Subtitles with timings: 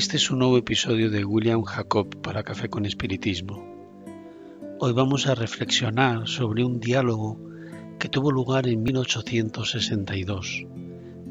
[0.00, 3.62] Este es un nuevo episodio de William Jacob para Café con Espiritismo.
[4.78, 7.38] Hoy vamos a reflexionar sobre un diálogo
[7.98, 10.64] que tuvo lugar en 1862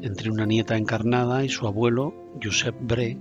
[0.02, 3.18] entre una nieta encarnada y su abuelo Josep Bré,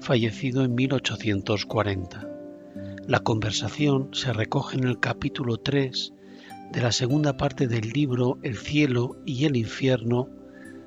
[0.00, 2.26] fallecido en 1840.
[3.06, 6.14] La conversación se recoge en el capítulo 3
[6.72, 10.30] de la segunda parte del libro El cielo y el infierno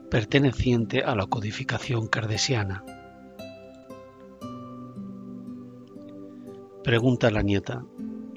[0.09, 2.83] perteneciente a la codificación cardesiana.
[6.83, 7.85] Pregunta la nieta,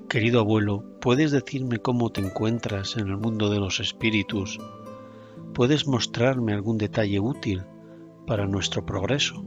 [0.07, 4.59] querido abuelo, ¿puedes decirme cómo te encuentras en el mundo de los espíritus?
[5.55, 7.63] ¿Puedes mostrarme algún detalle útil
[8.27, 9.43] para nuestro progreso?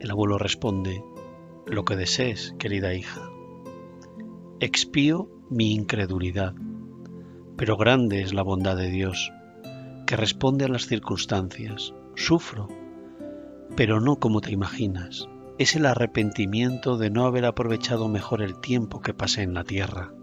[0.00, 1.04] El abuelo responde,
[1.66, 3.30] lo que desees, querida hija.
[4.58, 6.54] Expío mi incredulidad,
[7.56, 9.30] pero grande es la bondad de Dios,
[10.04, 11.94] que responde a las circunstancias.
[12.16, 12.66] Sufro,
[13.76, 19.00] pero no como te imaginas es el arrepentimiento de no haber aprovechado mejor el tiempo
[19.00, 20.14] que pasé en la tierra.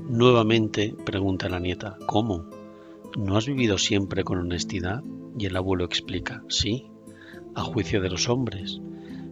[0.00, 2.46] Nuevamente pregunta la nieta, ¿cómo?
[3.16, 5.04] ¿No has vivido siempre con honestidad?
[5.38, 6.90] Y el abuelo explica, sí,
[7.54, 8.80] a juicio de los hombres,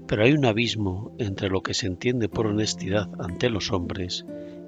[0.07, 4.25] pero hay un abismo entre lo que se entiende por honestidad ante los hombres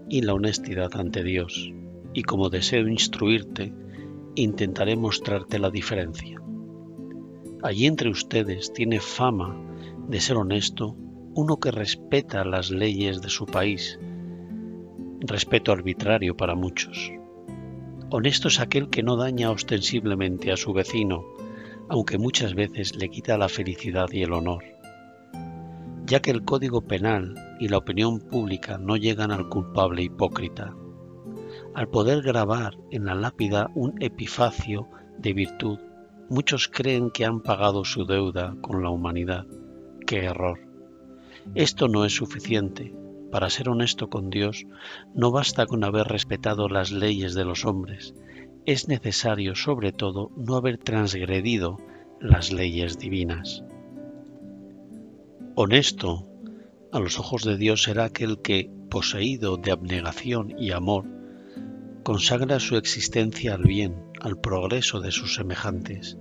[0.09, 1.72] y la honestidad ante Dios,
[2.12, 3.72] y como deseo instruirte,
[4.34, 6.41] intentaré mostrarte la diferencia.
[7.62, 9.56] Allí entre ustedes tiene fama
[10.09, 10.97] de ser honesto
[11.34, 13.98] uno que respeta las leyes de su país,
[15.20, 17.12] respeto arbitrario para muchos.
[18.11, 21.25] Honesto es aquel que no daña ostensiblemente a su vecino,
[21.89, 24.62] aunque muchas veces le quita la felicidad y el honor.
[26.06, 30.75] Ya que el código penal y la opinión pública no llegan al culpable hipócrita,
[31.75, 34.88] al poder grabar en la lápida un epifacio
[35.19, 35.78] de virtud
[36.31, 39.47] Muchos creen que han pagado su deuda con la humanidad.
[40.06, 40.61] ¡Qué error!
[41.55, 42.94] Esto no es suficiente.
[43.31, 44.66] Para ser honesto con Dios,
[45.15, 48.15] no basta con haber respetado las leyes de los hombres.
[48.66, 51.78] Es necesario, sobre todo, no haber transgredido
[52.21, 53.65] las leyes divinas.
[55.55, 56.27] Honesto
[56.93, 61.06] a los ojos de Dios será aquel que, poseído de abnegación y amor,
[62.03, 66.16] consagra su existencia al bien, al progreso de sus semejantes,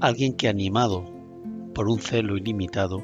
[0.00, 1.12] alguien que animado
[1.74, 3.02] por un celo ilimitado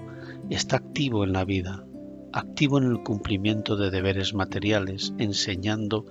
[0.48, 1.84] está activo en la vida,
[2.32, 6.06] activo en el cumplimiento de deberes materiales, enseñando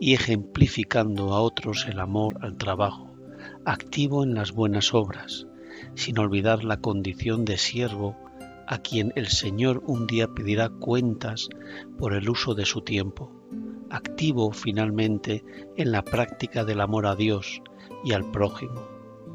[0.00, 3.14] y ejemplificando a otros el amor al trabajo,
[3.64, 5.46] activo en las buenas obras,
[5.94, 8.16] sin olvidar la condición de siervo
[8.66, 11.48] a quien el Señor un día pedirá cuentas
[11.98, 13.41] por el uso de su tiempo,
[13.92, 15.44] activo finalmente
[15.76, 17.62] en la práctica del amor a Dios,
[18.04, 18.88] y al prójimo.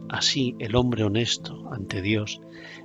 [0.09, 2.41] Así el hombre honesto ante Dios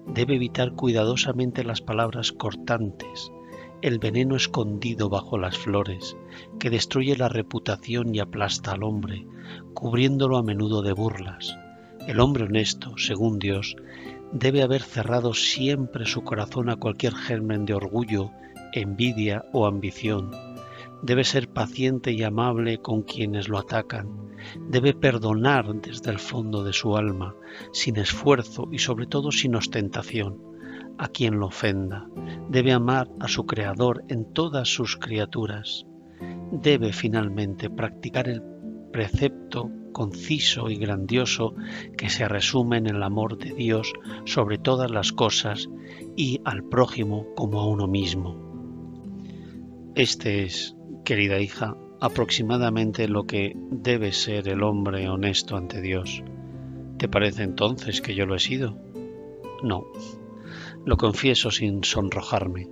[0.07, 3.33] debe evitar cuidadosamente las palabras cortantes,
[3.81, 6.17] el veneno escondido bajo las flores,
[6.59, 9.27] que destruye la reputación y aplasta al hombre,
[9.75, 11.57] cubriéndolo a menudo de burlas.
[12.07, 13.77] El hombre honesto, según Dios,
[14.33, 18.31] debe haber cerrado siempre su corazón a cualquier germen de orgullo,
[18.73, 20.31] envidia o ambición,
[21.03, 24.31] debe ser paciente y amable con quienes lo atacan,
[24.69, 27.35] debe perdonar desde el fondo de su alma,
[27.73, 30.41] sin esfuerzo y sobre todo sin ostentación,
[30.99, 32.07] a quien lo ofenda,
[32.49, 35.87] debe amar a su Creador en todas sus criaturas,
[36.53, 38.43] debe finalmente practicar el
[38.93, 41.55] precepto conciso y grandioso
[41.97, 43.93] que se resume en el amor de Dios
[44.25, 45.69] sobre todas las cosas
[46.17, 48.53] y al prójimo como a uno mismo.
[49.95, 50.75] Este es
[51.05, 56.23] querida hija, aproximadamente lo que debe ser el hombre honesto ante Dios.
[56.99, 58.79] ¿Te parece entonces que yo lo he sido?
[59.63, 59.85] No,
[60.85, 62.69] lo confieso sin sonrojarme.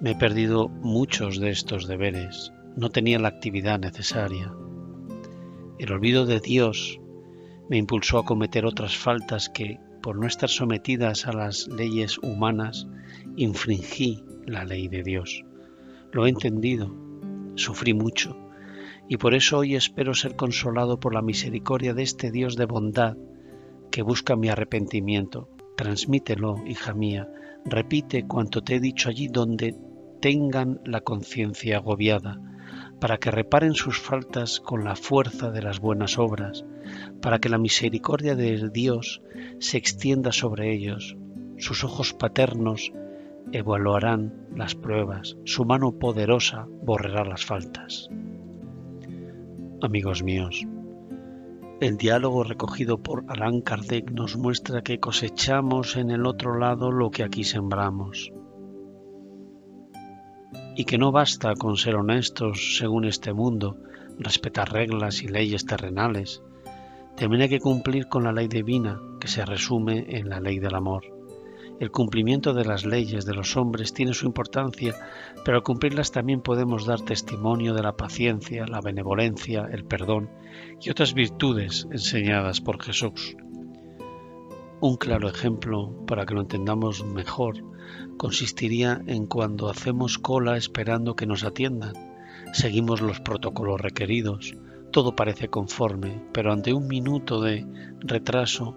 [0.00, 4.52] Me he perdido muchos de estos deberes, no tenía la actividad necesaria.
[5.78, 7.00] El olvido de Dios
[7.68, 12.86] me impulsó a cometer otras faltas que, por no estar sometidas a las leyes humanas,
[13.36, 15.42] infringí la ley de Dios.
[16.12, 17.03] Lo he entendido
[17.56, 18.36] Sufrí mucho
[19.08, 23.16] y por eso hoy espero ser consolado por la misericordia de este Dios de bondad
[23.90, 25.50] que busca mi arrepentimiento.
[25.76, 27.28] Transmítelo, hija mía,
[27.64, 29.76] repite cuanto te he dicho allí donde
[30.20, 32.40] tengan la conciencia agobiada,
[32.98, 36.64] para que reparen sus faltas con la fuerza de las buenas obras,
[37.20, 39.22] para que la misericordia de Dios
[39.58, 41.16] se extienda sobre ellos,
[41.58, 42.92] sus ojos paternos
[43.52, 48.08] evaluarán las pruebas, su mano poderosa borrará las faltas.
[49.82, 50.66] Amigos míos,
[51.80, 57.10] El diálogo recogido por Allan Kardec nos muestra que cosechamos en el otro lado lo
[57.10, 58.32] que aquí sembramos.
[60.76, 63.76] Y que no basta con ser honestos según este mundo,
[64.18, 66.42] respetar reglas y leyes terrenales.
[67.16, 70.74] También hay que cumplir con la ley divina, que se resume en la ley del
[70.74, 71.13] amor.
[71.80, 74.94] El cumplimiento de las leyes de los hombres tiene su importancia,
[75.44, 80.30] pero al cumplirlas también podemos dar testimonio de la paciencia, la benevolencia, el perdón
[80.80, 83.36] y otras virtudes enseñadas por Jesús.
[84.80, 87.64] Un claro ejemplo, para que lo entendamos mejor,
[88.18, 91.94] consistiría en cuando hacemos cola esperando que nos atiendan.
[92.52, 94.54] Seguimos los protocolos requeridos,
[94.92, 97.66] todo parece conforme, pero ante un minuto de
[97.98, 98.76] retraso,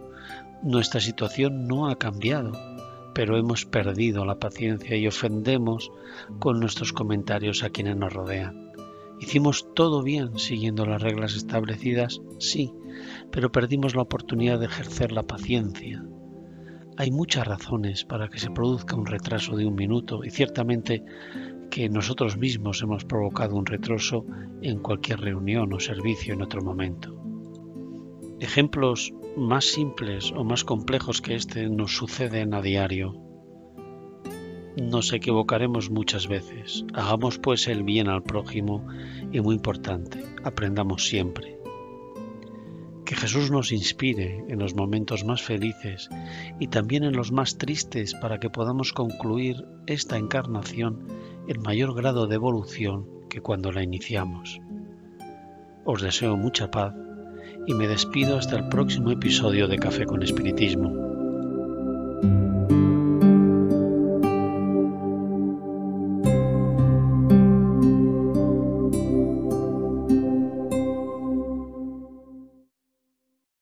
[0.64, 2.77] nuestra situación no ha cambiado
[3.18, 5.92] pero hemos perdido la paciencia y ofendemos
[6.38, 8.72] con nuestros comentarios a quienes nos rodean.
[9.20, 12.72] Hicimos todo bien siguiendo las reglas establecidas, sí,
[13.32, 16.06] pero perdimos la oportunidad de ejercer la paciencia.
[16.96, 21.04] Hay muchas razones para que se produzca un retraso de un minuto y ciertamente
[21.72, 24.28] que nosotros mismos hemos provocado un retraso
[24.62, 27.20] en cualquier reunión o servicio en otro momento.
[28.40, 33.14] Ejemplos más simples o más complejos que este nos suceden a diario.
[34.76, 36.86] Nos equivocaremos muchas veces.
[36.94, 38.88] Hagamos pues el bien al prójimo
[39.32, 41.60] y muy importante, aprendamos siempre.
[43.06, 46.10] Que Jesús nos inspire en los momentos más felices
[46.60, 51.08] y también en los más tristes para que podamos concluir esta encarnación
[51.48, 54.60] en mayor grado de evolución que cuando la iniciamos.
[55.86, 56.94] Os deseo mucha paz
[57.68, 61.17] y me despido hasta el próximo episodio de Café con Espiritismo.